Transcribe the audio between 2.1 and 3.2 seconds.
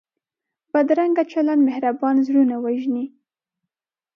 زړونه وژني